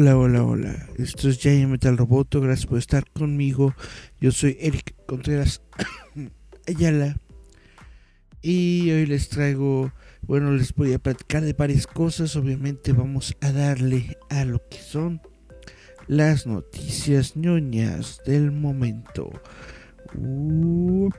[0.00, 0.86] Hola, hola, hola.
[0.96, 2.40] Esto es Giant Metal Roboto.
[2.40, 3.74] Gracias por estar conmigo.
[4.20, 5.60] Yo soy Eric Contreras
[6.68, 7.16] Ayala.
[8.40, 12.36] Y hoy les traigo, bueno, les voy a platicar de varias cosas.
[12.36, 15.20] Obviamente vamos a darle a lo que son
[16.06, 19.32] las noticias ñoñas del momento.
[20.14, 21.10] Uh.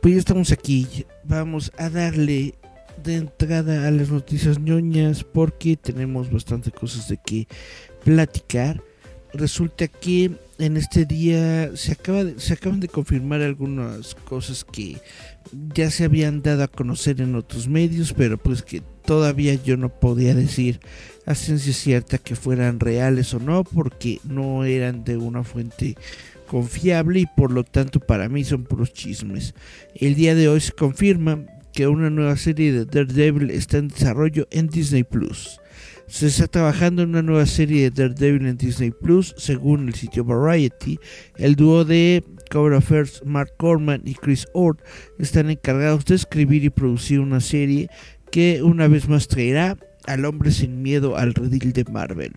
[0.00, 1.06] Pues ya estamos aquí.
[1.24, 2.54] Vamos a darle
[3.02, 7.46] de entrada a las noticias ñoñas porque tenemos bastante cosas de que
[8.04, 8.82] platicar.
[9.32, 14.96] Resulta que en este día se, acaba se acaban de confirmar algunas cosas que
[15.74, 19.88] ya se habían dado a conocer en otros medios, pero pues que todavía yo no
[19.88, 20.80] podía decir
[21.26, 25.96] a ciencia cierta que fueran reales o no, porque no eran de una fuente
[26.46, 29.54] confiable y por lo tanto para mí son puros chismes.
[29.94, 34.48] El día de hoy se confirma que una nueva serie de Daredevil está en desarrollo
[34.50, 35.60] en Disney Plus.
[36.06, 40.24] Se está trabajando en una nueva serie de Daredevil en Disney Plus, según el sitio
[40.24, 40.98] Variety.
[41.36, 44.78] El dúo de Cover Affairs, Mark Corman y Chris Ord,
[45.18, 47.88] están encargados de escribir y producir una serie
[48.30, 52.32] que una vez más traerá al hombre sin miedo al redil de Marvel.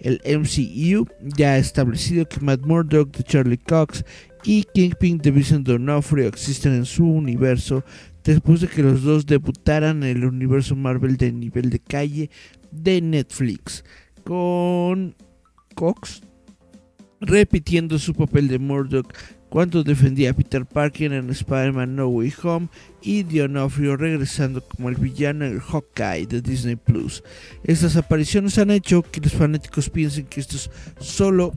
[0.00, 4.04] El MCU ya ha establecido que Matt Murdock de Charlie Cox
[4.44, 7.84] y Kingpin de Vincent D'Onofrio existen en su universo
[8.24, 12.30] después de que los dos debutaran en el universo Marvel de nivel de calle
[12.70, 13.84] de Netflix,
[14.24, 15.14] con
[15.74, 16.22] Cox
[17.20, 19.14] repitiendo su papel de Murdock
[19.54, 22.68] cuando defendía a Peter Parker en Spider-Man No Way Home
[23.02, 27.22] y Dionofrio regresando como el villano en Hawkeye de Disney Plus.
[27.62, 31.52] Estas apariciones han hecho que los fanáticos piensen que esto es solo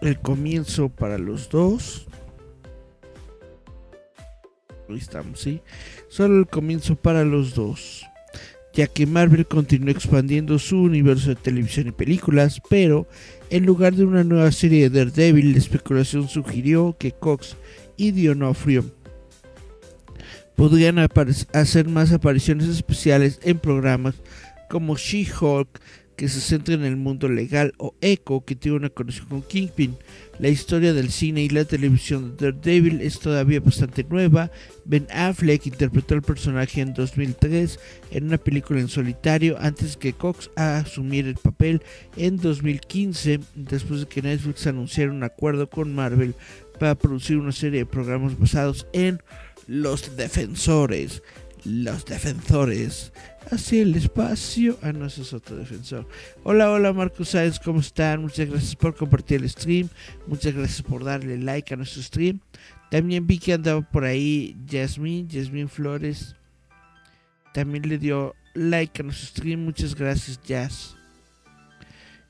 [0.00, 2.06] el comienzo para los dos.
[4.88, 5.60] Ahí estamos, ¿sí?
[6.06, 8.06] Solo el comienzo para los dos
[8.72, 13.06] ya que Marvel continuó expandiendo su universo de televisión y películas, pero
[13.50, 17.56] en lugar de una nueva serie de Daredevil, la especulación sugirió que Cox
[17.96, 18.84] y Dionofrio
[20.54, 24.14] podrían hacer más apariciones especiales en programas
[24.68, 25.80] como She-Hulk,
[26.16, 29.96] que se centra en el mundo legal, o Echo, que tiene una conexión con Kingpin.
[30.40, 34.50] La historia del cine y la televisión de Daredevil es todavía bastante nueva.
[34.86, 37.78] Ben Affleck interpretó el personaje en 2003
[38.10, 41.82] en una película en solitario antes que Cox asumiera el papel
[42.16, 46.34] en 2015 después de que Netflix anunciara un acuerdo con Marvel
[46.78, 49.22] para producir una serie de programas basados en
[49.66, 51.22] Los Defensores.
[51.66, 53.12] Los Defensores
[53.50, 54.78] hacia el espacio.
[54.82, 56.06] Ah, no, ese es otro defensor.
[56.44, 58.22] Hola, hola Marcos Sáenz, ¿cómo están?
[58.22, 59.88] Muchas gracias por compartir el stream.
[60.26, 62.40] Muchas gracias por darle like a nuestro stream.
[62.90, 66.34] También vi que andaba por ahí Jasmine, Jasmine Flores.
[67.54, 69.64] También le dio like a nuestro stream.
[69.64, 70.96] Muchas gracias, Jazz.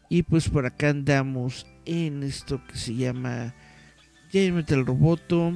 [0.09, 3.55] Y pues por acá andamos en esto que se llama
[4.33, 5.53] James el Roboto.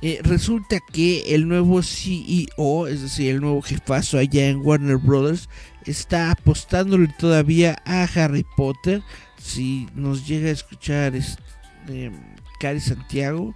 [0.00, 5.48] Eh, resulta que el nuevo CEO, es decir, el nuevo jefazo allá en Warner Brothers,
[5.86, 9.02] está apostándole todavía a Harry Potter.
[9.40, 12.12] Si nos llega a escuchar este,
[12.60, 13.54] Cari Santiago,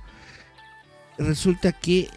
[1.16, 2.08] resulta que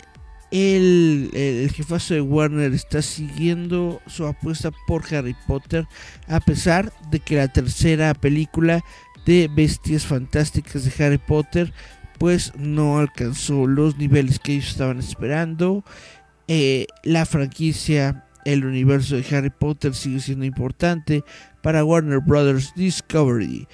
[0.50, 5.88] el, el, jefazo de Warner está siguiendo su apuesta por Harry Potter,
[6.28, 8.84] a pesar de que la tercera película
[9.26, 11.74] de Bestias Fantásticas de Harry Potter
[12.26, 15.86] pues no alcanzó los niveles que ellos estaban esperando.
[16.48, 21.24] Eh, la franquicia, el universo de Harry Potter sigue siendo importante
[21.62, 23.68] para Warner Brothers Discovery.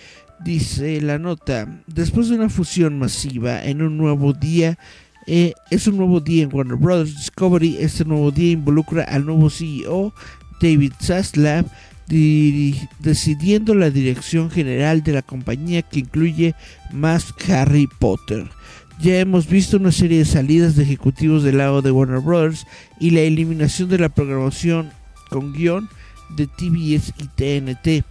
[0.44, 4.78] Dice la nota, después de una fusión masiva en un nuevo día,
[5.28, 7.78] eh, es un nuevo día en Warner Brothers Discovery.
[7.80, 10.14] Este nuevo día involucra al nuevo CEO,
[10.62, 11.68] David Zaslav,
[13.00, 16.56] decidiendo la dirección general de la compañía que incluye
[16.92, 18.50] más Harry Potter.
[19.02, 22.68] Ya hemos visto una serie de salidas de ejecutivos del lado de Warner Bros.
[23.00, 24.92] y la eliminación de la programación
[25.30, 25.90] con guion
[26.36, 28.06] de TBS y TNT.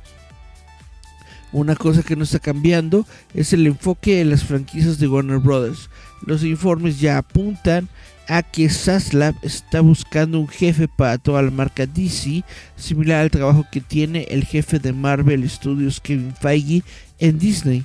[1.53, 5.91] Una cosa que no está cambiando es el enfoque de las franquicias de Warner Bros.
[6.25, 7.89] Los informes ya apuntan
[8.31, 12.45] a que Saslab está buscando un jefe para toda la marca DC,
[12.77, 16.85] similar al trabajo que tiene el jefe de Marvel Studios Kevin Feige
[17.19, 17.83] en Disney.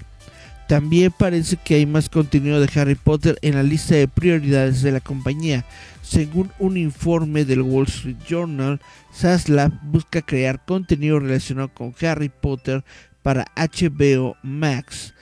[0.68, 4.92] También parece que hay más contenido de Harry Potter en la lista de prioridades de
[4.92, 5.66] la compañía.
[6.04, 8.80] Según un informe del Wall Street Journal,
[9.12, 12.84] Saslab busca crear contenido relacionado con Harry Potter
[13.24, 15.16] para HBO Max.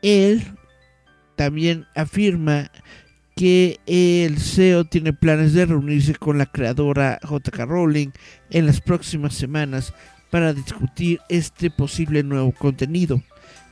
[0.00, 0.42] Él
[1.36, 2.70] también afirma
[3.36, 8.08] que el CEO tiene planes de reunirse con la creadora JK Rowling
[8.48, 9.92] en las próximas semanas
[10.30, 13.22] para discutir este posible nuevo contenido.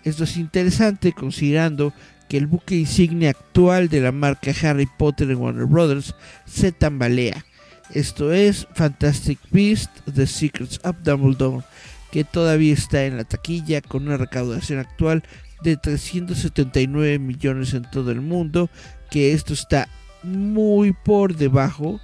[0.04, 1.94] Esto es interesante considerando
[2.28, 6.14] que el buque insignia actual de la marca Harry Potter en Warner Bros.
[6.44, 7.46] se tambalea.
[7.90, 11.64] Esto es Fantastic Beast, The Secrets of Dumbledore,
[12.12, 15.22] que todavía está en la taquilla con una recaudación actual
[15.62, 18.68] de 379 millones en todo el mundo
[19.14, 19.88] que esto está
[20.24, 22.00] muy por debajo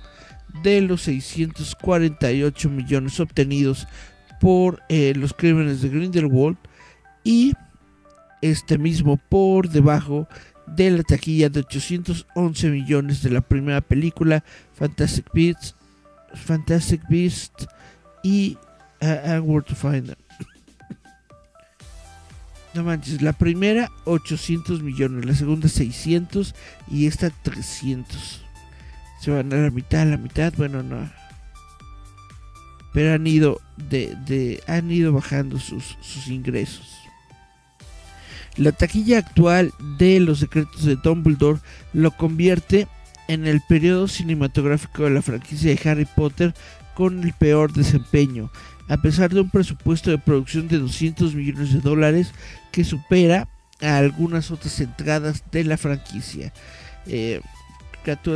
[0.63, 3.89] de los 648 millones obtenidos
[4.41, 6.57] por eh, los crímenes de Grindelwald
[7.25, 7.55] y
[8.43, 10.29] este mismo por debajo
[10.69, 15.75] de la taquilla de 811 millones de la primera película Fantastic Beasts
[16.33, 17.65] Fantastic Beast
[18.23, 18.57] y
[19.03, 20.30] uh, Where to Find Them
[22.75, 26.55] no manches, la primera 800 millones, la segunda 600
[26.91, 28.43] y esta 300.
[29.21, 31.11] Se van a la mitad, a la mitad, bueno, no.
[32.93, 36.97] Pero han ido de, han ido bajando sus, sus ingresos.
[38.57, 41.61] La taquilla actual de Los secretos de Dumbledore
[41.93, 42.89] lo convierte
[43.29, 46.53] en el periodo cinematográfico de la franquicia de Harry Potter
[46.95, 48.51] con el peor desempeño,
[48.91, 52.33] a pesar de un presupuesto de producción de 200 millones de dólares
[52.73, 53.49] que supera
[53.81, 56.53] a algunas otras entradas de la franquicia.
[57.07, 57.41] Eh,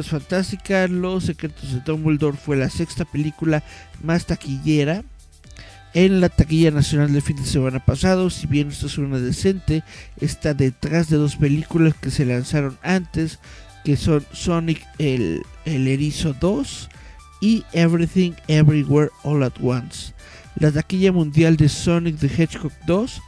[0.04, 3.64] Fantásticas, Los Secretos de Dumbledore fue la sexta película
[4.02, 5.02] más taquillera
[5.92, 8.30] en la taquilla nacional del fin de semana pasado.
[8.30, 9.82] Si bien esto es una decente,
[10.20, 13.40] está detrás de dos películas que se lanzaron antes,
[13.84, 16.90] que son Sonic el, el Erizo 2
[17.40, 20.13] y Everything Everywhere All at Once.
[20.56, 23.20] La taquilla mundial de Sonic the Hedgehog 2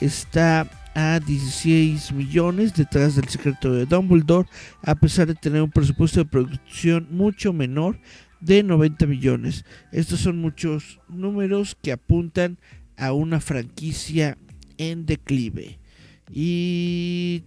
[0.00, 4.48] está a 16 millones detrás del secreto de Dumbledore,
[4.82, 7.98] a pesar de tener un presupuesto de producción mucho menor
[8.40, 9.64] de 90 millones.
[9.92, 12.58] Estos son muchos números que apuntan
[12.96, 14.36] a una franquicia
[14.76, 15.78] en declive.
[16.32, 17.44] Y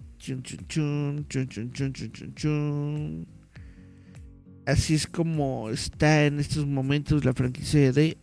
[4.65, 8.17] así es como está en estos momentos la franquicia de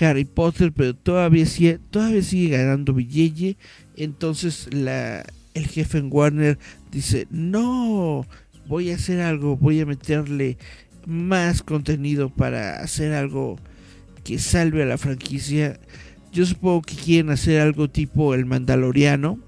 [0.00, 3.56] Harry Potter, pero todavía sigue, todavía sigue ganando billete.
[3.96, 6.58] Entonces el jefe en Warner
[6.90, 8.26] dice, no,
[8.66, 10.58] voy a hacer algo, voy a meterle
[11.06, 13.58] más contenido para hacer algo
[14.24, 15.78] que salve a la franquicia.
[16.32, 19.38] Yo supongo que quieren hacer algo tipo El Mandaloriano,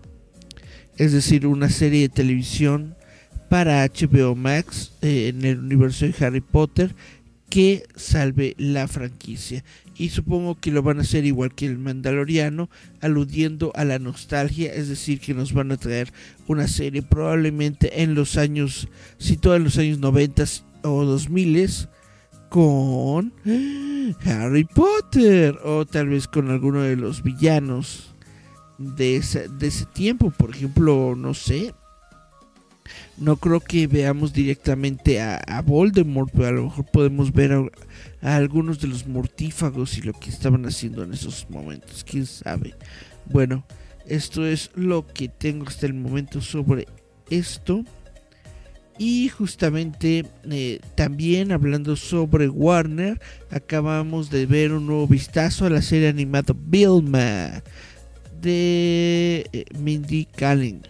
[0.97, 2.97] es decir, una serie de televisión
[3.49, 6.95] para HBO Max eh, en el universo de Harry Potter
[7.49, 9.65] que salve la franquicia
[9.99, 14.73] y supongo que lo van a hacer igual que el Mandaloriano, aludiendo a la nostalgia,
[14.73, 16.13] es decir, que nos van a traer
[16.47, 18.89] una serie probablemente en los años,
[19.19, 20.45] situada en los años 90
[20.85, 21.89] o 2000
[22.49, 23.33] con
[24.25, 28.15] Harry Potter o tal vez con alguno de los villanos
[28.79, 31.75] de ese, de ese tiempo, por ejemplo, no sé,
[33.17, 37.65] no creo que veamos directamente a, Voldemort, pero a lo mejor podemos ver a,
[38.21, 42.05] algunos de los mortífagos y lo que estaban haciendo en esos momentos.
[42.05, 42.75] Quién sabe.
[43.27, 43.65] Bueno,
[44.07, 46.87] esto es lo que tengo hasta el momento sobre
[47.31, 47.85] esto.
[48.99, 53.21] Y justamente eh, también hablando sobre Warner,
[53.51, 57.63] acabamos de ver un nuevo vistazo a la serie animada Vilma
[58.41, 60.83] de eh, Mindy Kaling.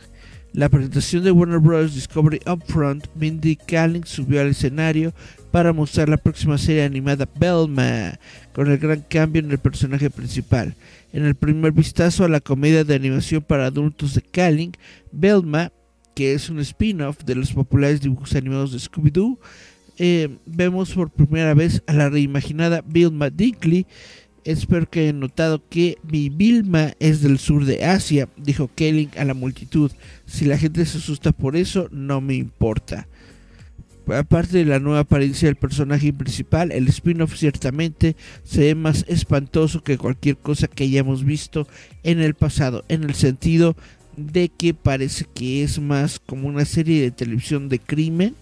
[0.55, 1.95] La presentación de Warner Bros.
[1.95, 5.13] Discovery Upfront, Mindy Kaling subió al escenario
[5.51, 8.19] para mostrar la próxima serie animada Belma,
[8.53, 10.75] con el gran cambio en el personaje principal.
[11.13, 14.73] En el primer vistazo a la comedia de animación para adultos de Kaling,
[15.11, 15.73] Belma,
[16.15, 19.39] que es un spin-off de los populares dibujos animados de Scooby-Doo,
[19.99, 23.87] eh, vemos por primera vez a la reimaginada Vilma Dinkley
[24.49, 29.27] Espero que hayan notado que mi Vilma es del sur de Asia, dijo Kelly a
[29.27, 29.91] la multitud.
[30.25, 33.09] Si la gente se asusta por eso, no me importa.
[34.15, 39.83] Aparte de la nueva apariencia del personaje principal, el spin-off ciertamente se ve más espantoso
[39.83, 41.67] que cualquier cosa que hayamos visto
[42.03, 43.77] en el pasado, en el sentido
[44.17, 48.35] de que parece que es más como una serie de televisión de crimen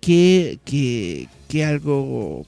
[0.00, 2.46] que, que, que algo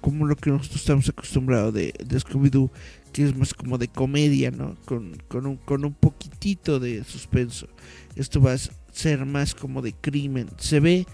[0.00, 2.70] como lo que nosotros estamos acostumbrados de, Scooby-Doo,
[3.12, 4.76] que es más como de comedia, ¿no?
[4.84, 7.66] Con, un, con un poquitito de suspenso.
[8.14, 8.58] Esto va a
[8.92, 10.48] ser más como de crimen.
[10.58, 11.06] Se ve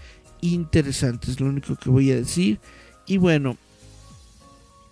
[0.51, 2.59] interesante, es lo único que voy a decir.
[3.05, 3.57] Y bueno,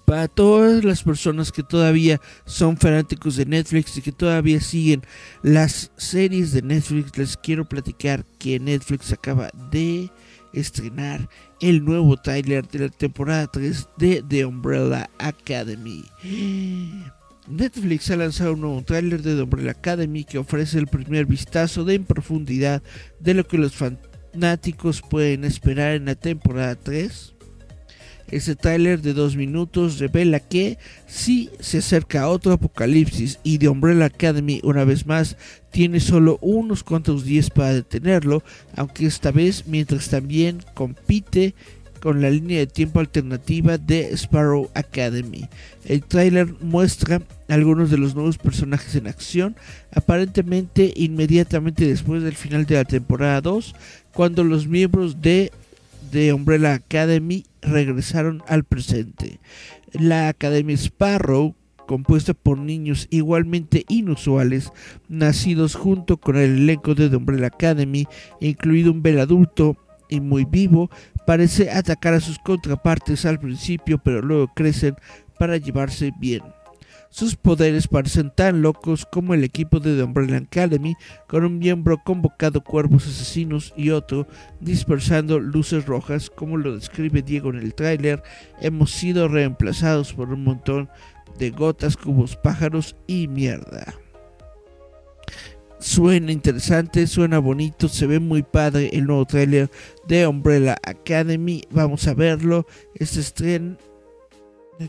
[0.05, 5.03] para todas las personas que todavía son fanáticos de Netflix y que todavía siguen
[5.41, 10.09] las series de Netflix, les quiero platicar que Netflix acaba de
[10.53, 11.29] estrenar
[11.61, 16.03] el nuevo trailer de la temporada 3 de The Umbrella Academy.
[17.47, 21.85] Netflix ha lanzado un nuevo tráiler de The Umbrella Academy que ofrece el primer vistazo
[21.85, 22.83] de en profundidad
[23.19, 24.10] de lo que los fanáticos
[25.09, 27.33] pueden esperar en la temporada 3.
[28.31, 33.67] Este tráiler de dos minutos revela que si se acerca a otro apocalipsis y The
[33.67, 35.35] Umbrella Academy una vez más
[35.69, 38.41] tiene solo unos cuantos días para detenerlo,
[38.77, 41.53] aunque esta vez mientras también compite
[42.01, 45.47] con la línea de tiempo alternativa de Sparrow Academy.
[45.85, 49.55] El tráiler muestra algunos de los nuevos personajes en acción,
[49.93, 53.75] aparentemente inmediatamente después del final de la temporada 2,
[54.13, 55.51] cuando los miembros de
[56.11, 59.39] de Umbrella Academy regresaron al presente.
[59.93, 61.55] La Academia Sparrow,
[61.87, 64.71] compuesta por niños igualmente inusuales,
[65.09, 68.05] nacidos junto con el elenco de The Umbrella Academy,
[68.39, 69.77] incluido un bel adulto
[70.09, 70.89] y muy vivo,
[71.25, 74.95] parece atacar a sus contrapartes al principio, pero luego crecen
[75.39, 76.41] para llevarse bien.
[77.11, 80.95] Sus poderes parecen tan locos como el equipo de The Umbrella Academy,
[81.27, 84.27] con un miembro convocado cuervos asesinos y otro
[84.61, 88.23] dispersando luces rojas, como lo describe Diego en el tráiler.
[88.61, 90.89] Hemos sido reemplazados por un montón
[91.37, 93.93] de gotas, cubos, pájaros y mierda.
[95.79, 99.69] Suena interesante, suena bonito, se ve muy padre el nuevo tráiler
[100.07, 101.63] de Umbrella Academy.
[101.71, 102.65] Vamos a verlo.
[102.95, 103.75] Este estreno.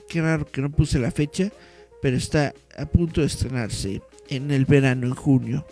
[0.08, 1.50] Qué raro que no puse la fecha
[2.02, 5.64] pero está a punto de estrenarse en el verano, en junio.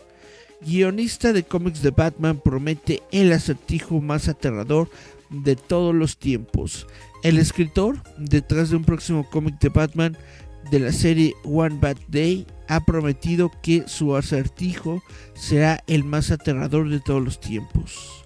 [0.62, 4.88] Guionista de cómics de Batman promete el acertijo más aterrador
[5.30, 6.86] de todos los tiempos.
[7.22, 10.16] El escritor, detrás de un próximo cómic de Batman
[10.70, 15.02] de la serie One Bad Day, ha prometido que su acertijo
[15.34, 18.24] será el más aterrador de todos los tiempos.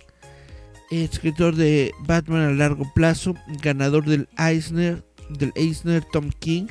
[0.90, 6.66] escritor de Batman a largo plazo, ganador del Eisner, del Eisner Tom King,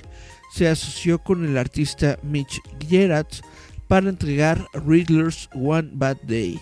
[0.53, 3.41] se asoció con el artista Mitch Gerards
[3.87, 6.59] para entregar Riddler's One Bad Day,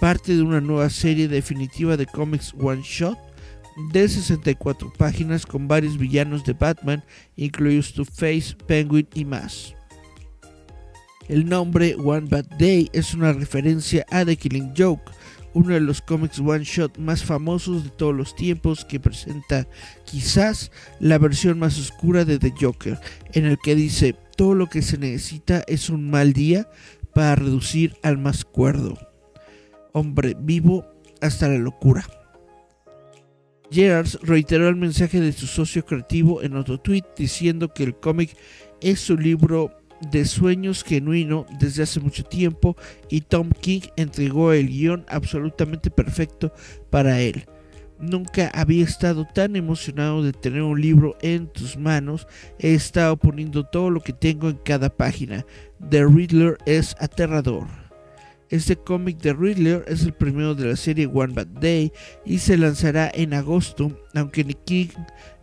[0.00, 3.18] parte de una nueva serie definitiva de cómics One Shot
[3.92, 7.04] de 64 páginas con varios villanos de Batman,
[7.36, 9.74] incluidos Two-Face, Penguin y más.
[11.28, 15.12] El nombre One Bad Day es una referencia a The Killing Joke,
[15.54, 19.66] uno de los cómics one shot más famosos de todos los tiempos que presenta
[20.04, 20.70] quizás
[21.00, 22.98] la versión más oscura de The Joker,
[23.32, 26.68] en el que dice todo lo que se necesita es un mal día
[27.14, 28.98] para reducir al más cuerdo.
[29.92, 30.84] Hombre vivo
[31.20, 32.04] hasta la locura.
[33.70, 38.36] Gerards reiteró el mensaje de su socio creativo en otro tweet diciendo que el cómic
[38.80, 39.70] es su libro
[40.10, 42.76] de sueños genuino desde hace mucho tiempo
[43.08, 46.52] y Tom King entregó el guion absolutamente perfecto
[46.90, 47.46] para él.
[48.00, 52.26] Nunca había estado tan emocionado de tener un libro en tus manos.
[52.58, 55.46] He estado poniendo todo lo que tengo en cada página.
[55.88, 57.66] The Riddler es aterrador.
[58.50, 61.92] Este cómic de Riddler es el primero de la serie One Bad Day
[62.24, 64.88] y se lanzará en agosto, aunque ni King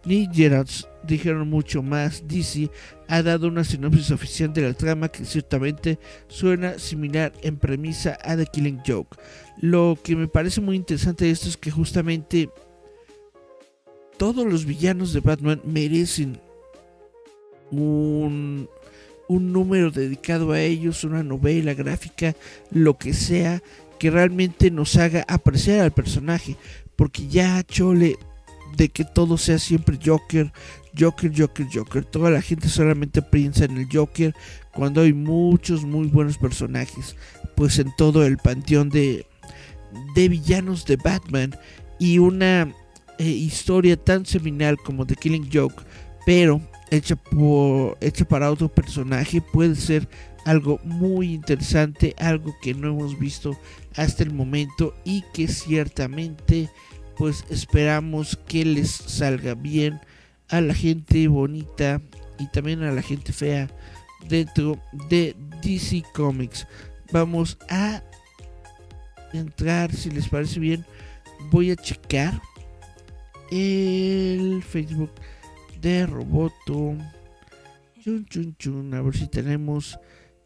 [0.06, 2.24] ni Gerards dijeron mucho más.
[2.28, 2.70] DC
[3.08, 8.36] ha dado una sinopsis oficial de la trama que ciertamente suena similar en premisa a
[8.36, 9.18] The Killing Joke.
[9.60, 12.50] Lo que me parece muy interesante de esto es que justamente
[14.18, 16.40] todos los villanos de Batman merecen
[17.72, 18.70] un,
[19.28, 22.36] un número dedicado a ellos, una novela gráfica,
[22.70, 23.62] lo que sea,
[24.00, 26.56] que realmente nos haga apreciar al personaje.
[26.96, 28.18] Porque ya Chole
[28.78, 30.52] de que todo sea siempre Joker,
[30.98, 32.06] Joker, Joker, Joker.
[32.06, 34.34] Toda la gente solamente piensa en el Joker
[34.74, 37.16] cuando hay muchos muy buenos personajes.
[37.56, 39.26] Pues en todo el panteón de,
[40.16, 41.56] de villanos de Batman
[42.00, 42.74] y una
[43.18, 45.84] eh, historia tan seminal como The Killing Joke,
[46.26, 50.08] pero hecha, por, hecha para otro personaje puede ser
[50.46, 53.56] algo muy interesante, algo que no hemos visto
[53.96, 56.70] hasta el momento y que ciertamente
[57.22, 60.02] pues esperamos que les salga bien
[60.50, 62.02] a la gente bonita
[62.40, 63.70] y también a la gente fea
[64.28, 66.66] dentro de DC Comics.
[67.12, 68.02] Vamos a
[69.34, 70.84] entrar, si les parece bien,
[71.52, 72.42] voy a checar
[73.52, 75.12] el Facebook
[75.80, 76.98] de Roboto.
[78.04, 80.00] Chun, chun, chun, a ver si tenemos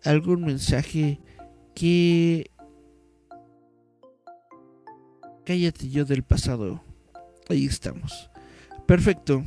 [0.03, 1.21] algún mensaje
[1.73, 2.51] que
[5.45, 6.83] cállate yo del pasado.
[7.49, 8.29] Ahí estamos.
[8.85, 9.43] Perfecto.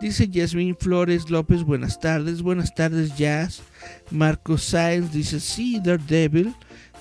[0.00, 3.62] Dice Yasmin Flores López, buenas tardes, buenas tardes Jazz.
[4.10, 6.54] Marco Sáenz dice, sí, Daredevil.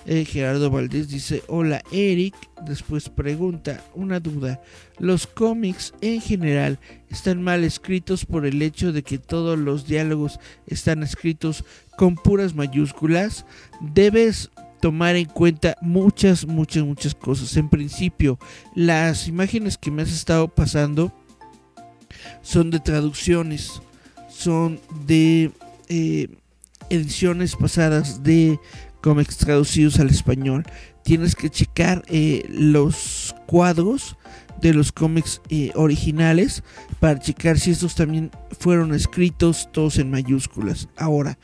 [0.06, 2.36] Eh, Gerardo Valdés dice, hola Eric.
[2.66, 4.62] Después pregunta, una duda.
[5.00, 10.40] ¿Los cómics en general están mal escritos por el hecho de que todos los diálogos
[10.68, 11.66] están escritos
[11.98, 13.46] con puras mayúsculas?
[13.82, 14.50] Debes
[14.84, 17.56] tomar en cuenta muchas, muchas, muchas cosas.
[17.56, 18.38] En principio,
[18.76, 21.14] las imágenes que me has estado pasando
[22.42, 23.82] son de traducciones,
[24.28, 25.52] son de
[25.88, 26.28] eh,
[26.90, 28.60] ediciones pasadas de
[29.04, 30.64] cómics traducidos al español.
[31.04, 34.16] Tienes que checar eh, los cuadros
[34.62, 36.64] de los cómics eh, originales
[37.02, 40.88] para checar si estos también fueron escritos todos en mayúsculas.
[40.96, 41.38] Ahora,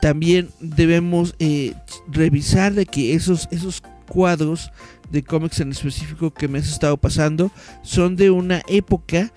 [0.00, 1.74] también debemos eh,
[2.08, 4.70] revisar de que esos, esos cuadros
[5.10, 7.50] de cómics en específico que me has estado pasando
[7.82, 9.32] son de una época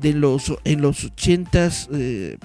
[0.00, 2.38] de los en los 80s,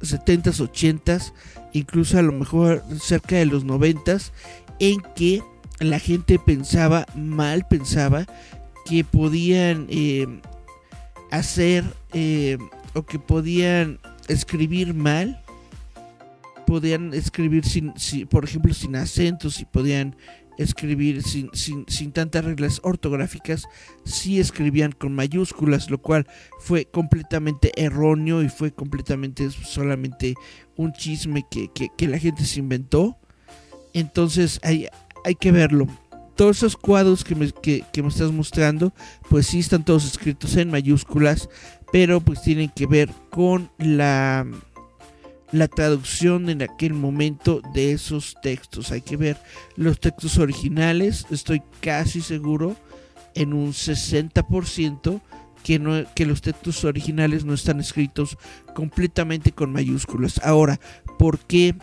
[0.00, 1.32] 70s, 80s
[1.76, 4.32] incluso a lo mejor cerca de los noventas,
[4.78, 5.42] en que
[5.78, 8.26] la gente pensaba mal, pensaba
[8.86, 10.26] que podían eh,
[11.30, 12.58] hacer eh,
[12.94, 15.42] o que podían escribir mal,
[16.66, 17.92] podían escribir sin,
[18.28, 20.16] por ejemplo, sin acentos y podían
[20.58, 23.66] escribir sin, sin, tantas reglas ortográficas,
[24.04, 26.26] sí escribían con mayúsculas, lo cual
[26.60, 30.34] fue completamente erróneo y fue completamente solamente
[30.76, 33.16] un chisme que, la gente se inventó.
[33.92, 34.88] Entonces hay,
[35.24, 35.86] hay que verlo.
[36.36, 38.92] Todos esos cuadros que me, que, que me estás mostrando,
[39.30, 41.48] pues sí están todos escritos en mayúsculas,
[41.92, 44.46] pero pues tienen que ver con la
[45.52, 48.90] la traducción en aquel momento de esos textos.
[48.90, 49.36] Hay que ver
[49.76, 51.26] los textos originales.
[51.30, 52.76] Estoy casi seguro
[53.34, 55.20] en un 60%
[55.62, 58.38] que, no, que los textos originales no están escritos
[58.74, 60.40] completamente con mayúsculas.
[60.44, 60.80] Ahora,
[61.18, 61.74] ¿por qué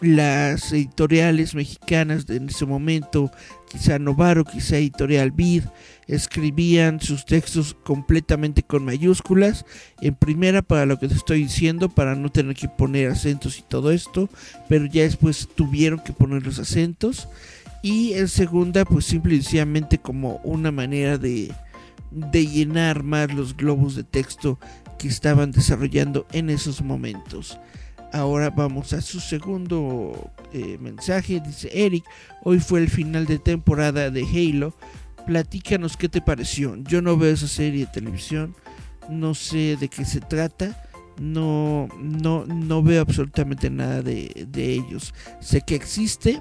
[0.00, 3.30] las editoriales mexicanas de en ese momento,
[3.70, 5.64] quizá Novaro, quizá Editorial Vid,
[6.06, 9.64] escribían sus textos completamente con mayúsculas.
[10.00, 13.62] En primera, para lo que te estoy diciendo, para no tener que poner acentos y
[13.62, 14.28] todo esto,
[14.68, 17.28] pero ya después tuvieron que poner los acentos.
[17.82, 21.52] Y en segunda, pues simple y sencillamente como una manera de,
[22.10, 24.58] de llenar más los globos de texto
[24.98, 27.58] que estaban desarrollando en esos momentos.
[28.12, 31.40] Ahora vamos a su segundo eh, mensaje.
[31.40, 32.04] Dice Eric,
[32.42, 34.74] hoy fue el final de temporada de Halo.
[35.26, 36.76] Platícanos qué te pareció.
[36.76, 38.54] Yo no veo esa serie de televisión.
[39.10, 40.82] No sé de qué se trata.
[41.20, 45.12] No, no, no veo absolutamente nada de, de ellos.
[45.40, 46.40] Sé que existe.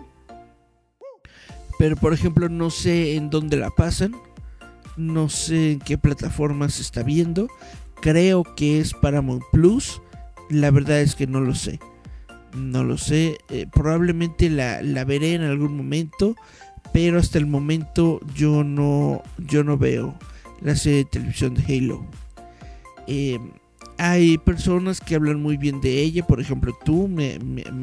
[1.78, 4.16] Pero por ejemplo no sé en dónde la pasan.
[4.96, 7.50] No sé en qué plataforma se está viendo.
[8.02, 10.02] Creo que es Paramount Plus
[10.50, 11.80] la verdad es que no lo sé.
[12.56, 13.38] No lo sé.
[13.50, 16.36] Eh, probablemente la, veré en algún momento.
[16.94, 20.18] Pero hasta el momento yo no, yo no veo
[20.62, 22.06] la serie de televisión de Halo.
[23.08, 23.52] Em,
[23.98, 26.26] hay personas que hablan muy bien de ella.
[26.26, 27.38] Por ejemplo, tú me,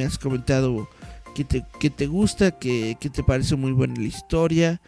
[0.04, 0.88] has comentado
[1.34, 4.80] que te, que te gusta, que, que, te parece muy buena la historia.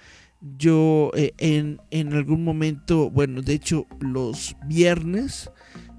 [0.59, 5.50] Yo eh, en, en algún momento, bueno, de hecho los viernes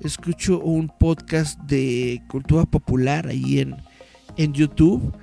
[0.02, 3.76] escucho un podcast de cultura popular ahí en,
[4.38, 5.14] en YouTube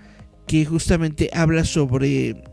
[0.46, 2.44] que justamente habla sobre,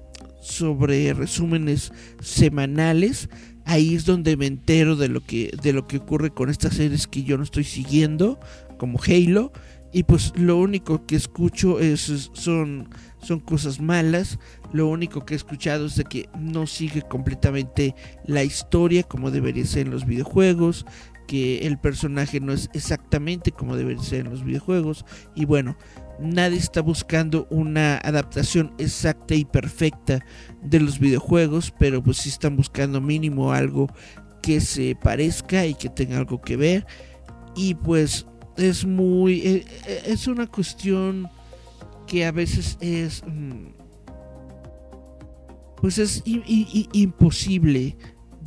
[0.41, 3.29] sobre resúmenes semanales.
[3.65, 7.07] Ahí es donde me entero de lo que, de lo que ocurre con estas series
[7.07, 8.39] que yo no estoy siguiendo,
[8.77, 9.51] como Halo.
[9.93, 12.89] Y pues lo único que escucho es, son,
[13.21, 14.39] son cosas malas.
[14.71, 19.65] Lo único que he escuchado es de que no sigue completamente la historia como debería
[19.65, 20.85] ser en los videojuegos
[21.31, 25.05] que el personaje no es exactamente como debería ser en los videojuegos.
[25.33, 25.77] Y bueno,
[26.19, 30.19] nadie está buscando una adaptación exacta y perfecta
[30.61, 33.87] de los videojuegos, pero pues sí están buscando mínimo algo
[34.41, 36.85] que se parezca y que tenga algo que ver.
[37.55, 38.25] Y pues
[38.61, 39.39] es muy...
[39.41, 41.29] Eh, eh, es una cuestión
[42.07, 43.23] que a veces es...
[43.25, 43.67] Mm,
[45.77, 47.97] pues es imposible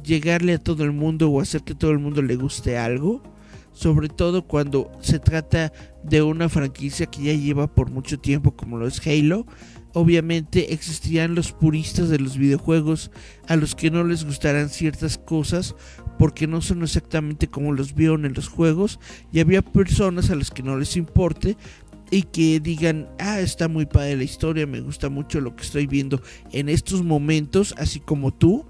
[0.04, 3.22] llegarle a todo el mundo o hacer que todo el mundo le guste algo.
[3.72, 5.72] Sobre todo cuando se trata
[6.04, 9.46] de una franquicia que ya lleva por mucho tiempo como lo es Halo.
[9.94, 13.10] Obviamente existirían los puristas de los videojuegos
[13.48, 15.74] a los que no les gustarán ciertas cosas
[16.18, 19.00] porque no son exactamente como los vieron en los juegos
[19.32, 21.56] y había personas a las que no les importe
[22.10, 25.86] y que digan, ah, está muy padre la historia, me gusta mucho lo que estoy
[25.86, 26.20] viendo
[26.52, 28.66] en estos momentos, así como tú,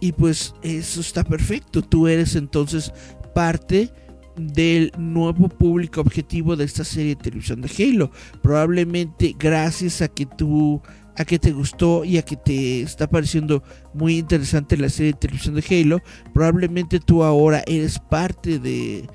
[0.00, 2.92] y pues eso está perfecto, tú eres entonces
[3.34, 3.92] parte
[4.36, 8.10] del nuevo público objetivo de esta serie de televisión de Halo.
[8.42, 10.80] Probablemente gracias a que tú
[11.18, 15.18] a que te gustó y a que te está pareciendo muy interesante la serie de
[15.18, 16.00] televisión de Halo,
[16.32, 19.06] probablemente tú ahora eres parte de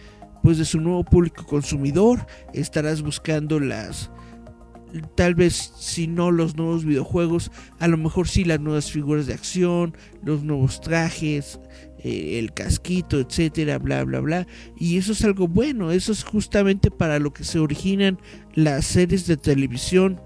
[0.44, 4.12] pues de su nuevo público consumidor, estarás buscando las
[5.16, 9.34] tal vez si no los nuevos videojuegos, a lo mejor sí las nuevas figuras de
[9.34, 11.62] acción, los nuevos trajes,
[12.00, 14.48] eh, el casquito, etcétera, bla bla bla.
[14.78, 18.20] Y eso es algo bueno, eso es justamente para lo que se originan
[18.54, 20.20] las series de televisión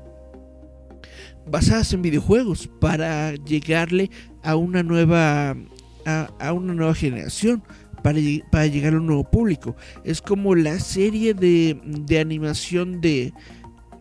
[1.50, 4.10] basadas en videojuegos, para llegarle
[4.44, 5.56] a una nueva
[6.06, 7.64] a, una nueva generación.
[8.04, 8.20] Para,
[8.52, 9.76] para, llegar a un nuevo público.
[10.06, 13.34] Es como la serie de, de animación de,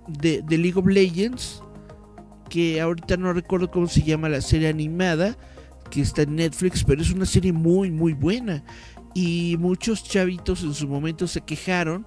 [0.06, 1.62] de, League of Legends,
[2.48, 5.36] que ahorita no recuerdo cómo se llama la serie animada,
[5.90, 8.64] que está en Netflix, pero es una serie muy, muy buena.
[9.14, 12.06] Y muchos chavitos en su momento se quejaron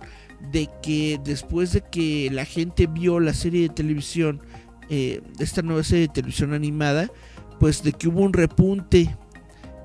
[0.52, 4.42] de que después de que la gente vio la serie de televisión,
[4.90, 7.12] eh, esta nueva serie de televisión animada,
[7.60, 9.16] pues de que hubo un repunte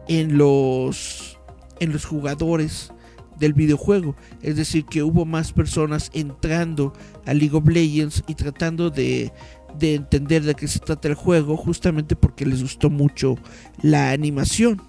[0.08, 1.38] en los,
[1.80, 2.92] en los jugadores
[3.38, 4.14] del videojuego.
[4.42, 6.92] Es decir, que hubo más personas entrando
[7.26, 9.32] a League of Legends y tratando de,
[9.78, 13.36] de entender de qué se trata el juego, justamente porque les gustó mucho
[13.82, 14.80] la animación.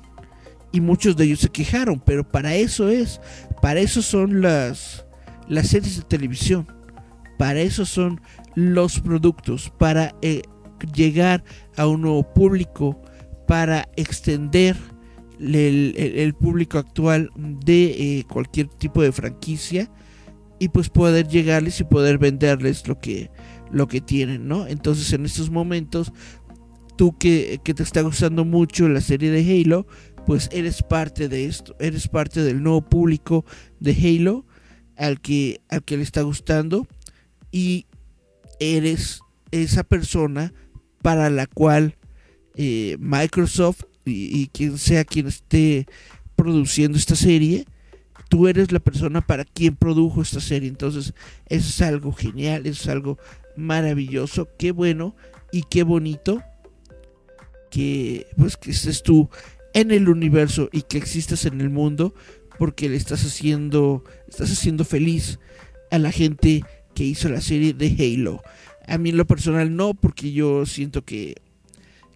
[0.71, 3.21] Y muchos de ellos se quejaron, pero para eso es,
[3.62, 5.06] para eso son las,
[5.47, 6.67] las series de televisión,
[7.38, 8.19] para eso son
[8.56, 10.41] los productos, para eh,
[10.94, 11.44] llegar
[11.78, 13.02] a un nuevo público,
[13.48, 14.76] para extender
[15.39, 17.86] el, público actual de
[18.20, 19.91] eh, cualquier tipo de franquicia
[20.60, 23.30] y pues poder llegarles y poder venderles lo que
[23.72, 24.68] lo que tienen, ¿no?
[24.68, 26.13] Entonces en estos momentos
[26.96, 29.86] tú que, te está gustando mucho la serie de Halo,
[30.26, 33.44] pues eres parte de esto, eres parte del nuevo público
[33.80, 34.46] de Halo
[34.96, 36.88] al que al que le está gustando
[37.52, 37.86] y
[38.60, 40.54] eres esa persona
[41.02, 41.96] para la cual
[42.56, 45.88] eh, Microsoft y, quien sea quien esté
[46.36, 47.65] produciendo esta serie,
[48.30, 50.70] tú eres la persona para quien produjo esta serie.
[50.70, 51.13] Entonces,
[51.48, 53.18] eso es algo genial, eso es algo
[53.56, 55.15] maravilloso, qué bueno
[55.52, 56.44] y qué bonito
[57.72, 59.30] que pues que estés tú
[59.74, 62.13] en el universo y que existas en el mundo
[62.58, 65.39] porque le estás haciendo estás haciendo feliz
[65.91, 66.63] a la gente
[66.96, 68.42] que hizo la serie de Halo.
[68.88, 71.36] A mí en lo personal no, porque yo siento que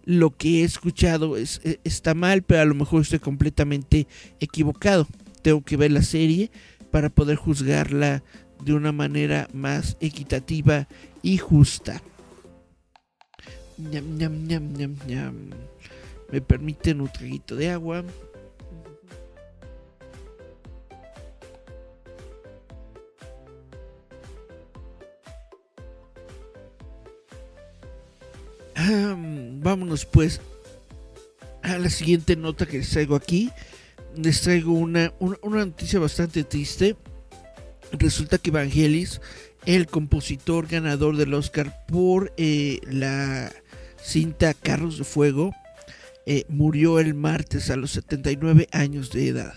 [0.04, 4.08] lo que he escuchado es, e, está mal, pero a lo mejor estoy completamente
[4.40, 5.06] equivocado.
[5.42, 6.50] Tengo que ver la serie
[6.90, 8.24] para poder juzgarla
[8.64, 10.88] de una manera más equitativa
[11.22, 12.02] y justa.
[16.32, 18.04] Me permiten un traguito de agua.
[29.62, 30.40] Vámonos pues
[31.62, 33.50] a la siguiente nota que les traigo aquí.
[34.16, 36.96] Les traigo una, una, noticia bastante triste.
[37.92, 39.20] Resulta que Vangelis,
[39.66, 43.52] el compositor ganador del Oscar por eh, la
[44.02, 45.54] cinta Carros de Fuego,
[46.26, 49.54] eh, murió el martes a los 79 años de edad.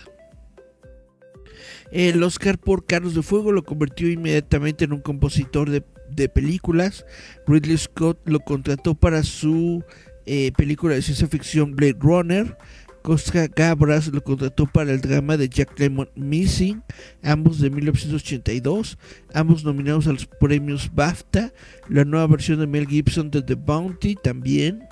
[1.90, 7.04] El Oscar por Carros de Fuego lo convirtió inmediatamente en un compositor de de películas.
[7.46, 9.84] Ridley Scott lo contrató para su
[10.26, 12.56] eh, película de ciencia ficción Blade Runner.
[13.04, 16.82] Costa Gabras lo contrató para el drama de Jack Lemmon Missing,
[17.22, 18.96] ambos de 1982,
[19.34, 21.52] ambos nominados a los premios BAFTA,
[21.90, 24.84] la nueva versión de Mel Gibson de The Bounty también.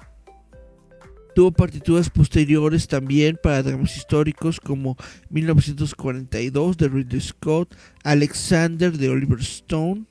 [1.35, 4.99] Tuvo partituras posteriores también para dramas históricos como
[5.31, 10.05] 1942 de Ridley Scott, Alexander de Oliver Stone,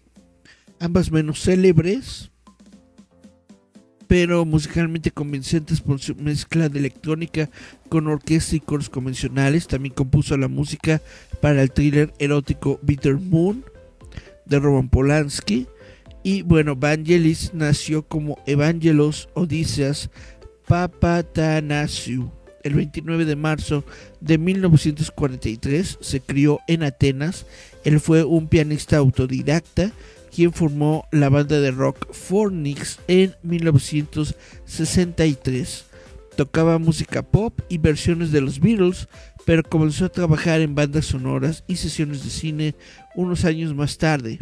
[0.82, 2.32] ambas menos célebres,
[4.08, 7.50] pero musicalmente convincentes por su mezcla de electrónica
[7.88, 9.68] con orquesta y coros convencionales.
[9.68, 11.02] También compuso la música
[11.40, 13.64] para el thriller erótico Bitter Moon
[14.46, 15.68] de Roman Polanski.
[16.24, 20.10] Y bueno, Vangelis nació como Evangelos Odysseas
[20.68, 22.32] Papatanasiou.
[22.64, 23.86] El 29 de marzo
[24.20, 27.46] de 1943 se crió en Atenas.
[27.86, 29.94] Él fue un pianista autodidacta
[30.34, 35.86] quien formó la banda de rock Fornix en 1963.
[36.36, 39.08] Tocaba música pop y versiones de los Beatles,
[39.46, 42.76] pero comenzó a trabajar en bandas sonoras y sesiones de cine
[43.16, 44.42] unos años más tarde.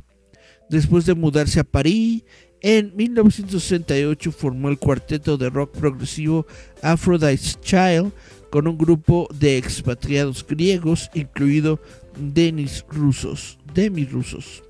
[0.69, 2.23] Después de mudarse a París,
[2.61, 6.45] en 1968 formó el cuarteto de rock progresivo
[6.83, 8.11] Aphrodite's Child
[8.51, 11.79] con un grupo de expatriados griegos, incluido
[12.17, 14.63] Denis Rusos, Demis Rusos.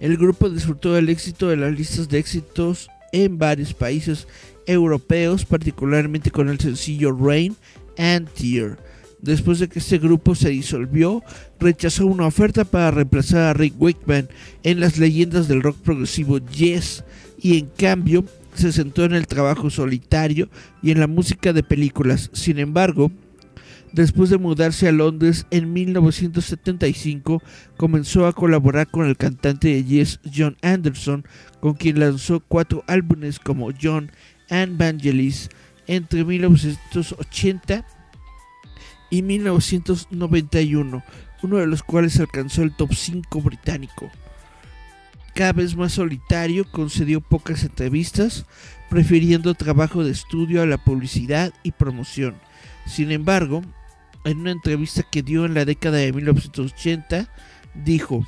[0.00, 4.26] El grupo disfrutó del éxito de las listas de éxitos en varios países
[4.66, 7.56] europeos, particularmente con el sencillo Rain
[7.98, 8.78] and Tear.
[9.20, 11.22] Después de que este grupo se disolvió,
[11.58, 14.28] rechazó una oferta para reemplazar a Rick Wakeman
[14.62, 17.04] en las leyendas del rock progresivo Yes
[17.38, 20.48] y en cambio se centró en el trabajo solitario
[20.82, 22.30] y en la música de películas.
[22.32, 23.10] Sin embargo,
[23.92, 27.42] Después de mudarse a Londres en 1975,
[27.76, 31.24] comenzó a colaborar con el cantante de Yes John Anderson,
[31.60, 34.12] con quien lanzó cuatro álbumes como John
[34.48, 35.48] and Vangelis
[35.88, 37.84] entre 1980
[39.10, 41.02] y 1991,
[41.42, 44.08] uno de los cuales alcanzó el top 5 británico.
[45.34, 48.46] Cada vez más solitario, concedió pocas entrevistas,
[48.88, 52.36] prefiriendo trabajo de estudio a la publicidad y promoción.
[52.86, 53.62] Sin embargo,
[54.24, 57.28] en una entrevista que dio en la década de 1980,
[57.74, 58.24] dijo,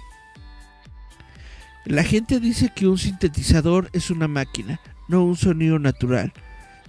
[1.85, 6.33] la gente dice que un sintetizador es una máquina, no un sonido natural,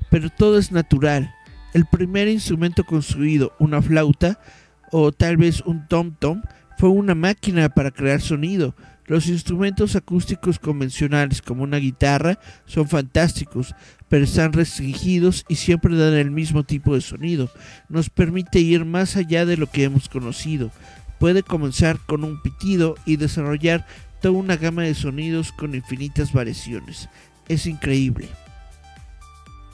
[0.09, 1.33] pero todo es natural.
[1.73, 4.39] El primer instrumento construido, una flauta
[4.91, 6.43] o tal vez un tom-tom,
[6.77, 8.75] fue una máquina para crear sonido.
[9.05, 13.75] Los instrumentos acústicos convencionales como una guitarra son fantásticos,
[14.07, 17.49] pero están restringidos y siempre dan el mismo tipo de sonido.
[17.89, 20.71] Nos permite ir más allá de lo que hemos conocido.
[21.19, 23.85] Puede comenzar con un pitido y desarrollar
[24.21, 27.09] toda una gama de sonidos con infinitas variaciones.
[27.49, 28.29] Es increíble.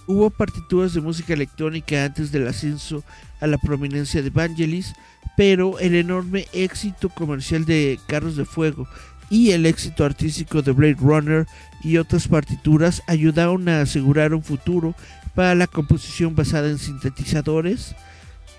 [0.07, 3.03] Hubo partituras de música electrónica antes del ascenso
[3.41, 4.95] a la prominencia de Vangelis,
[5.37, 8.87] pero el enorme éxito comercial de Carros de Fuego
[9.29, 11.47] y el éxito artístico de Blade Runner
[11.83, 14.95] y otras partituras ayudaron a asegurar un futuro
[15.35, 17.95] para la composición basada en sintetizadores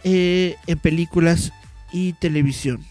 [0.04, 1.52] eh, en películas
[1.92, 2.85] y televisión.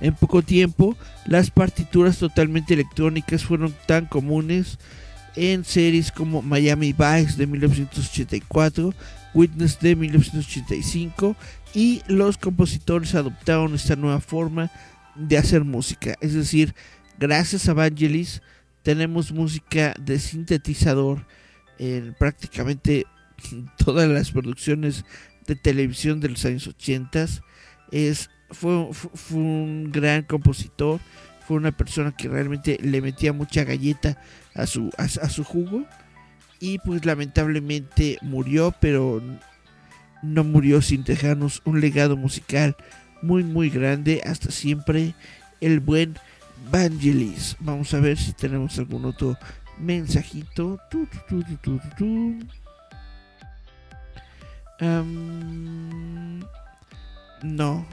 [0.00, 4.78] En poco tiempo, las partituras totalmente electrónicas fueron tan comunes
[5.36, 8.94] en series como Miami Vice de 1984,
[9.34, 11.36] Witness de 1985
[11.74, 14.70] y los compositores adoptaron esta nueva forma
[15.18, 16.14] de hacer música.
[16.20, 16.74] Es decir,
[17.18, 18.40] gracias a Vangelis
[18.82, 21.26] tenemos música de sintetizador
[21.78, 23.04] en prácticamente
[23.84, 25.04] todas las producciones
[25.46, 27.26] de televisión de los años 80.
[27.90, 31.00] Es, fue, fue, un gran compositor,
[31.46, 34.20] fue una persona que realmente le metía mucha galleta
[34.54, 35.84] a su, a, a su jugo
[36.60, 39.22] y pues lamentablemente murió, pero
[40.22, 42.76] no murió sin dejarnos un legado musical
[43.22, 44.22] muy muy grande.
[44.24, 45.14] Hasta siempre
[45.60, 46.16] el buen
[46.70, 47.56] Vangelis.
[47.60, 49.36] Vamos a ver si tenemos algún otro
[49.78, 50.78] mensajito.
[57.42, 57.86] no,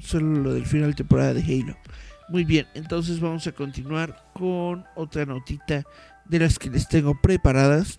[0.00, 1.76] solo lo del final de temporada de Halo.
[2.28, 5.84] Muy bien, entonces vamos a continuar con otra notita
[6.24, 7.98] de las que les tengo preparadas.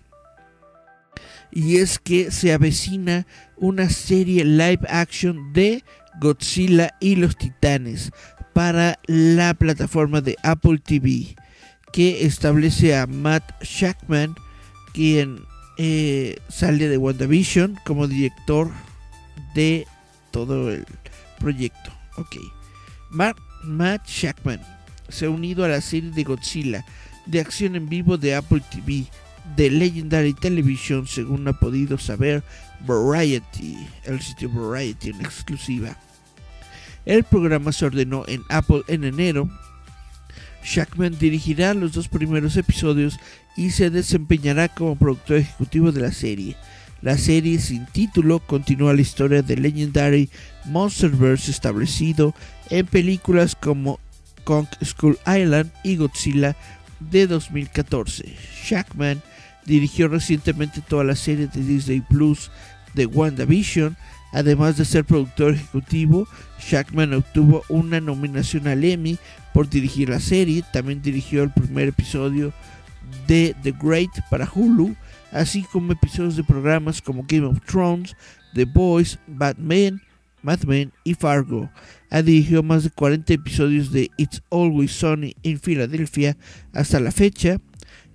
[1.54, 5.84] Y es que se avecina una serie live action de
[6.20, 8.10] Godzilla y los Titanes
[8.52, 11.36] para la plataforma de Apple TV
[11.92, 14.34] que establece a Matt Shackman
[14.92, 15.44] quien
[15.76, 18.70] eh, sale de WandaVision como director
[19.54, 19.86] de
[20.30, 20.84] todo el
[21.38, 21.92] proyecto.
[22.16, 22.36] Ok.
[23.10, 24.60] Matt, Shackman
[25.08, 26.84] se ha unido a la serie de Godzilla
[27.26, 29.06] de acción en vivo de Apple TV
[29.56, 32.42] de Legendary Television según ha podido saber
[32.86, 35.96] Variety, el sitio Variety en exclusiva.
[37.04, 39.48] El programa se ordenó en Apple en enero.
[40.64, 43.18] Shackman dirigirá los dos primeros episodios
[43.56, 46.56] y se desempeñará como productor ejecutivo de la serie.
[47.02, 50.30] La serie sin título continúa la historia del Legendary
[50.64, 52.34] Monsterverse establecido
[52.70, 54.00] en películas como
[54.44, 56.56] Kong School Island y Godzilla
[57.00, 58.34] de 2014.
[58.64, 59.22] Shackman
[59.66, 62.50] dirigió recientemente toda la serie de Disney Plus
[62.94, 63.96] de WandaVision,
[64.34, 66.26] Además de ser productor ejecutivo,
[66.58, 69.16] Shackman obtuvo una nominación al Emmy
[69.52, 70.64] por dirigir la serie.
[70.72, 72.52] También dirigió el primer episodio
[73.28, 74.96] de The Great para Hulu,
[75.30, 78.16] así como episodios de programas como Game of Thrones,
[78.54, 80.02] The Boys, Batman,
[80.42, 81.70] Mad Men y Fargo.
[82.10, 86.36] Ha dirigido más de 40 episodios de It's Always Sunny en Filadelfia
[86.72, 87.58] hasta la fecha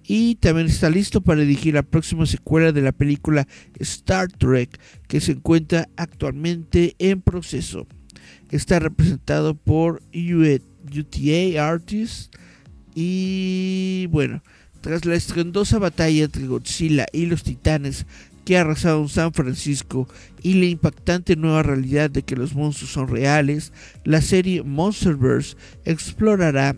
[0.09, 5.21] y también está listo para dirigir la próxima secuela de la película Star Trek que
[5.21, 7.85] se encuentra actualmente en proceso.
[8.49, 12.31] Está representado por UTA Artists
[12.95, 14.41] y bueno,
[14.81, 18.07] tras la estrendosa batalla entre Godzilla y los titanes
[18.45, 20.09] que ha arrasado en San Francisco
[20.41, 23.73] y la impactante nueva realidad de que los monstruos son reales,
[24.05, 26.75] la serie Monsterverse explorará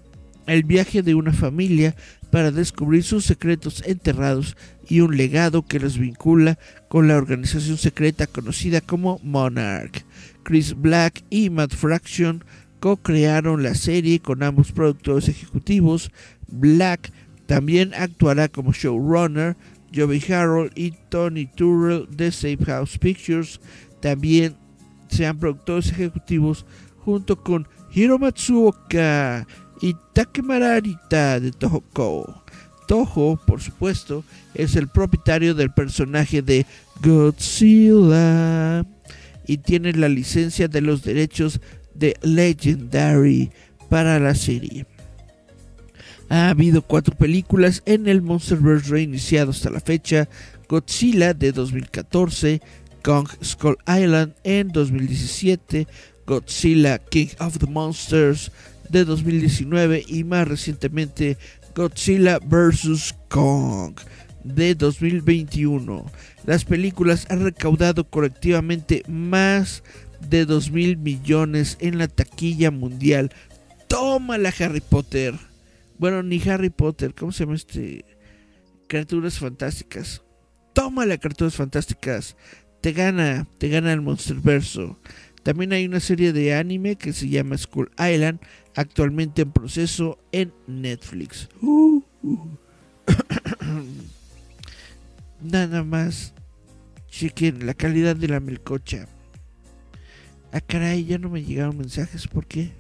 [0.47, 1.95] el viaje de una familia
[2.31, 8.25] para descubrir sus secretos enterrados y un legado que los vincula con la organización secreta
[8.27, 10.05] conocida como Monarch.
[10.43, 12.43] Chris Black y Matt Fraction
[12.79, 16.11] co-crearon la serie con ambos productores ejecutivos.
[16.47, 17.11] Black
[17.45, 19.55] también actuará como showrunner.
[19.93, 23.59] Joey Harold y Tony Turrell de Safe House Pictures
[23.99, 24.55] también
[25.09, 26.65] sean productores ejecutivos
[27.03, 29.45] junto con Hiro Matsuoka
[29.81, 31.83] y Takemararita de Toho
[32.87, 36.65] Toho, por supuesto, es el propietario del personaje de
[37.01, 38.85] Godzilla
[39.47, 41.61] y tiene la licencia de los derechos
[41.93, 43.51] de Legendary
[43.89, 44.85] para la serie.
[46.29, 50.27] Ha habido cuatro películas en el Monsterverse reiniciado hasta la fecha:
[50.67, 52.61] Godzilla de 2014,
[53.03, 55.87] Kong Skull Island en 2017,
[56.25, 58.51] Godzilla King of the Monsters
[58.91, 61.37] de 2019 y más recientemente
[61.73, 63.15] Godzilla vs.
[63.29, 63.95] Kong
[64.43, 66.05] de 2021.
[66.45, 69.83] Las películas han recaudado colectivamente más
[70.29, 73.31] de 2 mil millones en la taquilla mundial.
[73.87, 75.35] Tómala Harry Potter.
[75.97, 78.05] Bueno, ni Harry Potter, ¿cómo se llama este?
[78.87, 80.21] Criaturas fantásticas.
[80.73, 82.35] Tómala criaturas fantásticas.
[82.81, 84.97] Te gana, te gana el Monsterverso.
[85.43, 88.39] También hay una serie de anime que se llama School Island,
[88.75, 91.49] actualmente en proceso en Netflix.
[95.41, 96.33] Nada más
[97.07, 99.07] chequen la calidad de la melcocha.
[100.51, 102.71] Ah, caray, ya no me llegaron mensajes, ¿por qué?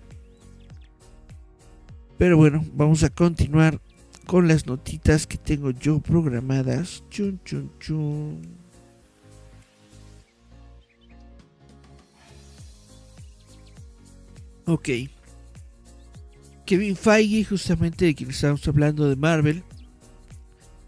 [2.17, 3.81] Pero bueno, vamos a continuar
[4.27, 7.03] con las notitas que tengo yo programadas.
[7.09, 8.60] Chun, chun, chun.
[14.71, 14.87] Ok.
[16.65, 19.63] Kevin Feige, justamente de quien estamos hablando de Marvel,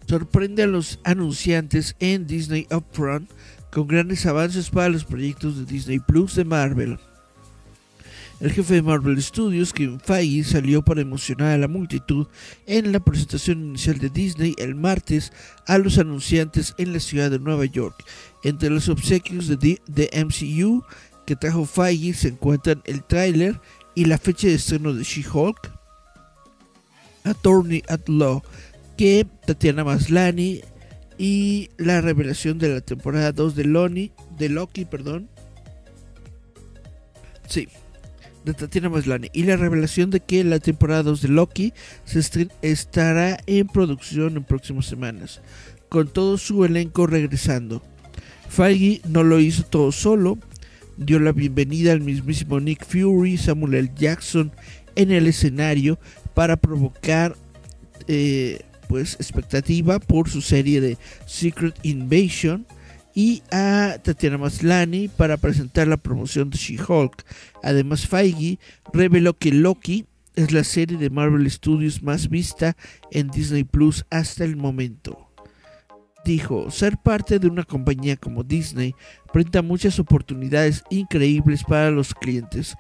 [0.08, 3.30] sorprende a los anunciantes en Disney Upfront
[3.74, 6.98] con grandes avances para los proyectos de Disney Plus de Marvel.
[8.40, 12.28] El jefe de Marvel Studios, Kevin Feige, salió para emocionar a la multitud
[12.66, 15.34] en la presentación inicial de Disney el martes
[15.68, 18.02] a los anunciantes en la ciudad de Nueva York.
[18.46, 20.86] Entre los obsequios de, de MCU
[21.26, 23.60] que trajo Feige se encuentran el tráiler
[23.96, 25.72] y la fecha de estreno de She-Hulk,
[27.24, 28.42] Attorney at Law,
[28.98, 30.62] que Tatiana Maslani
[31.18, 35.30] y la revelación de la temporada 2 de, de Loki, perdón.
[37.48, 37.68] Sí,
[38.46, 41.74] de Tatiana Maslani y la revelación de que la temporada 2 de Loki
[42.06, 42.20] se
[42.62, 45.42] estará en producción en próximas semanas,
[45.90, 47.82] con todo su elenco regresando.
[48.50, 50.38] Feige no lo hizo todo solo,
[50.98, 53.92] dio la bienvenida al mismísimo Nick Fury, Samuel L.
[53.96, 54.52] Jackson
[54.96, 56.00] en el escenario
[56.34, 57.36] para provocar
[58.08, 62.66] eh, pues expectativa por su serie de Secret Invasion
[63.16, 67.24] y a Tatiana Maslany para presentar la promoción de She-Hulk.
[67.62, 68.60] Además, Feige
[68.92, 72.76] reveló que Loki es la serie de Marvel Studios más vista
[73.12, 75.33] en Disney Plus hasta el momento
[76.26, 78.96] dijo, ser parte de una compañía como Disney
[79.34, 82.76] brinda muchas oportunidades increíbles para los clientes.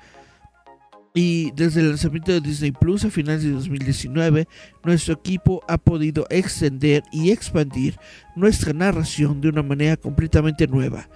[1.15, 4.47] Y desde el lanzamiento de Disney Plus a finales de 2019,
[4.83, 7.97] nuestro equipo ha podido extender y expandir
[8.35, 11.07] nuestra narración de una manera completamente nueva.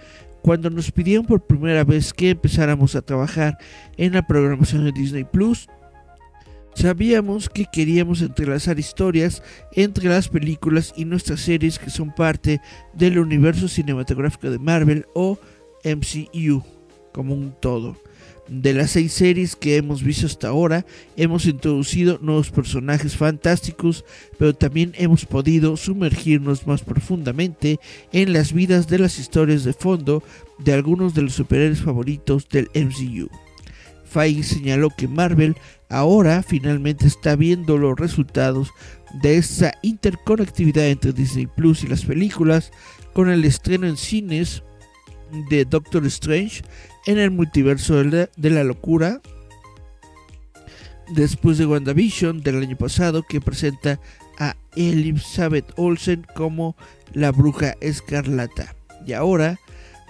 [0.43, 3.57] Cuando nos pidieron por primera vez que empezáramos a trabajar
[3.97, 5.67] en la programación de Disney Plus,
[6.77, 12.61] Sabíamos que queríamos entrelazar historias entre las películas y nuestras series que son parte
[12.93, 15.39] del universo cinematográfico de Marvel o
[15.83, 16.63] MCU,
[17.13, 17.97] como un todo.
[18.47, 24.05] De las seis series que hemos visto hasta ahora, hemos introducido nuevos personajes fantásticos,
[24.37, 27.79] pero también hemos podido sumergirnos más profundamente
[28.11, 30.21] en las vidas de las historias de fondo
[30.59, 33.46] de algunos de los superhéroes favoritos del MCU.
[34.09, 35.55] Feige señaló que Marvel
[35.89, 38.71] ahora finalmente está viendo los resultados
[39.21, 42.71] de esa interconectividad entre Disney Plus y las películas
[43.13, 44.63] con el estreno en cines
[45.49, 46.61] de Doctor Strange
[47.05, 49.21] en el multiverso de la, locura
[51.09, 53.99] después de WandaVision del año pasado que presenta
[54.39, 56.75] a Elizabeth Olsen como
[57.13, 58.75] la bruja escarlata.
[59.05, 59.59] Y ahora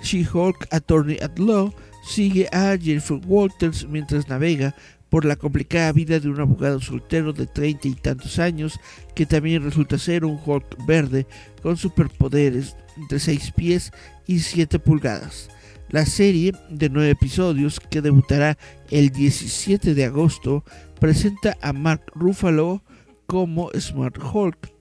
[0.03, 1.73] She-Hulk Attorney at Law
[2.07, 4.73] sigue a Jennifer Walters mientras navega
[5.09, 8.79] por la complicada vida de un abogado soltero de treinta y tantos años
[9.15, 11.25] que también resulta ser un Hulk verde
[11.61, 12.75] con superpoderes
[13.09, 13.91] de 6 pies
[14.25, 15.49] y 7 pulgadas.
[15.89, 18.57] La serie de 9 episodios que debutará
[18.89, 20.65] el 17 de agosto
[20.99, 22.83] presenta a Mark Ruffalo
[23.25, 24.73] como Smart Hulk,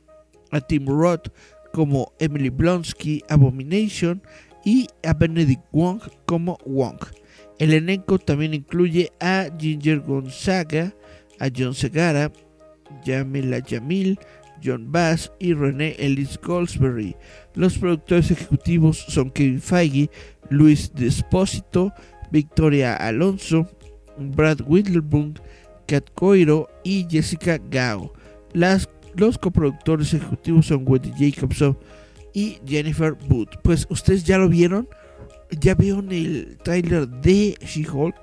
[0.50, 1.28] a Tim Roth
[1.72, 4.22] como Emily Blonsky Abomination
[4.66, 6.98] y a Benedict Wong como Wong.
[7.58, 10.92] El elenco también incluye a Ginger Gonzaga,
[11.38, 12.32] a John Segara,
[13.04, 14.18] Yamila Jamil,
[14.62, 17.14] John Bass y René Ellis Goldsberry.
[17.54, 20.10] Los productores ejecutivos son Kevin Feige,
[20.50, 21.92] Luis Despósito,
[22.32, 23.68] Victoria Alonso,
[24.18, 25.40] Brad Whittlebrook,
[25.86, 28.12] Kat Coiro y Jessica Gao.
[28.52, 31.78] Los coproductores ejecutivos son Wendy Jacobson
[32.36, 33.56] y Jennifer Booth.
[33.62, 34.86] Pues ustedes ya lo vieron
[35.50, 38.16] ya veo en el tráiler de She-Hulk.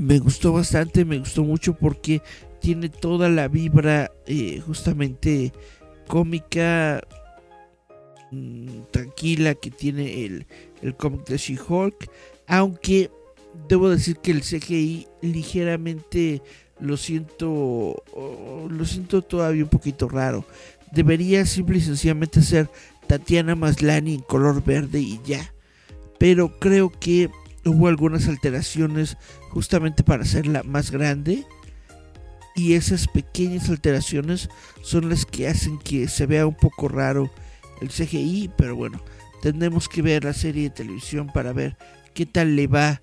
[0.00, 2.22] Me gustó bastante, me gustó mucho porque
[2.60, 5.52] tiene toda la vibra eh, justamente
[6.06, 7.02] cómica,
[8.30, 10.46] mm, tranquila que tiene el,
[10.82, 12.10] el cómic de She-Hulk.
[12.46, 13.10] Aunque
[13.68, 16.42] debo decir que el CGI ligeramente
[16.78, 18.02] lo siento,
[18.68, 20.44] lo siento todavía un poquito raro.
[20.92, 22.70] Debería simple y sencillamente ser
[23.06, 25.52] Tatiana Maslani en color verde y ya
[26.20, 27.30] pero creo que
[27.64, 29.16] hubo algunas alteraciones
[29.48, 31.46] justamente para hacerla más grande
[32.54, 34.50] y esas pequeñas alteraciones
[34.82, 37.30] son las que hacen que se vea un poco raro
[37.80, 39.02] el CGI, pero bueno,
[39.40, 41.78] tendremos que ver la serie de televisión para ver
[42.12, 43.00] qué tal le va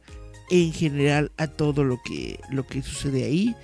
[0.51, 3.55] en general a todo lo que, lo que sucede ahí.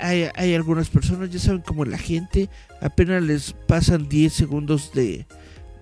[0.00, 2.50] hay, hay, algunas personas, ya saben como la gente,
[2.84, 5.26] apenas les pasan 10 segundos de,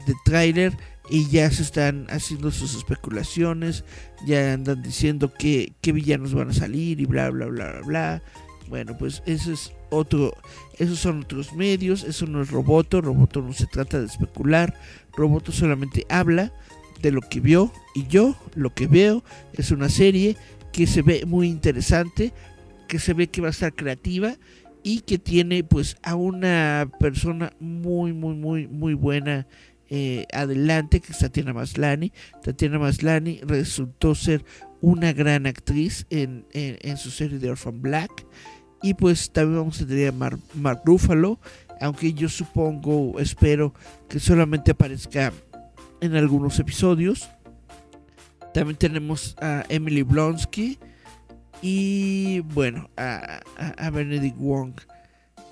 [0.07, 0.72] de tráiler
[1.11, 3.84] y ya se están haciendo sus especulaciones,
[4.24, 8.22] ya andan diciendo que, qué villanos van a salir y bla bla bla bla bla.
[8.68, 10.32] Bueno, pues eso es otro,
[10.78, 14.74] esos son otros medios, eso no es Roboto, Roboto no se trata de especular,
[15.14, 16.53] Roboto solamente habla
[17.03, 19.24] de lo que vio y yo lo que veo
[19.55, 20.36] es una serie
[20.72, 22.32] que se ve muy interesante,
[22.86, 24.36] que se ve que va a estar creativa
[24.83, 29.47] y que tiene pues a una persona muy muy muy muy buena
[29.95, 32.12] eh, adelante, que es Tatiana Maslani.
[32.43, 34.43] Tatiana Maslani resultó ser
[34.80, 36.47] una gran actriz en,
[36.97, 38.26] su serie de Orphan Black.
[38.83, 41.39] Y pues también vamos a tener a Mark Ruffalo,
[41.78, 43.74] aunque yo supongo, espero
[44.09, 45.30] que solamente aparezca
[46.01, 47.28] en algunos episodios.
[48.55, 50.78] También tenemos a Emily Blonsky
[51.62, 53.40] y bueno, a,
[53.78, 54.72] a, Benedict Wong.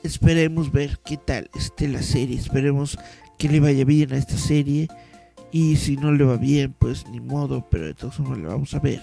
[0.02, 2.36] Esperemos ver qué tal esté la serie.
[2.36, 2.98] Esperemos
[3.38, 4.88] que le vaya bien a esta serie.
[5.52, 8.74] Y si no le va bien, pues ni modo, pero de todos modos le vamos
[8.74, 9.02] a ver.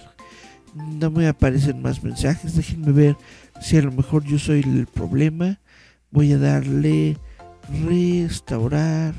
[0.74, 3.16] No me aparecen más mensajes, déjenme ver
[3.60, 5.58] si a lo mejor yo soy el problema.
[6.10, 7.16] Voy a darle
[7.86, 9.14] restaurar.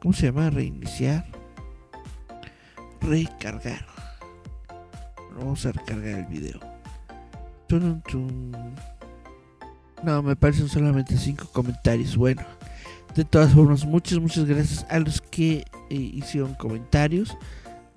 [0.00, 0.50] ¿Cómo se llama?
[0.50, 1.26] Reiniciar.
[3.00, 3.89] Recargar.
[5.38, 6.60] Vamos a recargar el video.
[10.02, 12.16] No, me parecen solamente 5 comentarios.
[12.16, 12.42] Bueno.
[13.14, 17.36] De todas formas, muchas, muchas gracias a los que eh, hicieron comentarios.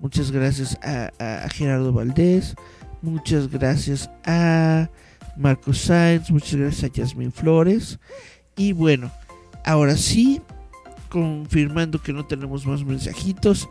[0.00, 2.56] Muchas gracias a, Gerardo Valdés.
[3.00, 4.90] Muchas gracias a
[5.36, 6.30] Marcos Sáenz.
[6.30, 8.00] Muchas gracias a Yasmin Flores.
[8.56, 9.10] Y bueno,
[9.64, 10.42] ahora sí,
[11.10, 13.68] confirmando que no tenemos más mensajitos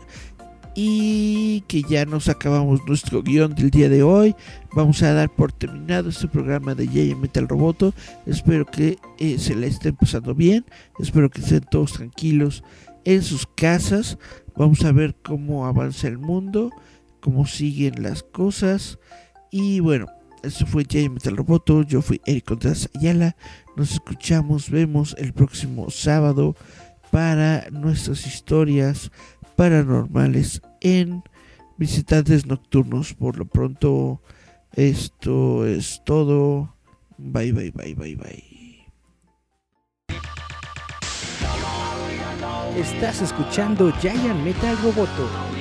[0.74, 4.34] y que ya nos acabamos nuestro guion del día de hoy.
[4.74, 7.94] Vamos a dar por terminado este programa de J Metal Roboto.
[8.26, 10.64] Espero que eh, se la estén pasando bien.
[10.98, 12.64] Espero que estén todos tranquilos
[13.04, 14.18] en sus casas.
[14.56, 16.70] Vamos a ver cómo avanza el mundo,
[17.20, 18.98] cómo siguen las cosas.
[19.52, 20.06] Y bueno,
[20.42, 21.82] esto fue J Metal Roboto.
[21.82, 23.36] Yo fui Eric Contreras Ayala.
[23.76, 26.56] Nos escuchamos, vemos el próximo sábado
[27.14, 29.12] para nuestras historias
[29.56, 31.22] paranormales en
[31.76, 33.14] visitantes nocturnos.
[33.14, 34.20] Por lo pronto,
[34.72, 36.74] esto es todo.
[37.18, 38.54] Bye, bye, bye, bye, bye.
[42.76, 45.53] Estás escuchando Giant Metal Roboto.